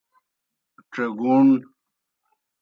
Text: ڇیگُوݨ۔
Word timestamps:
ڇیگُوݨ۔ 0.91 1.49